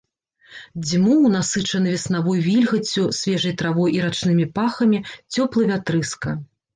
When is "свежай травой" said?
3.17-3.93